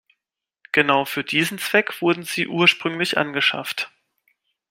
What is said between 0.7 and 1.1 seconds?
Genau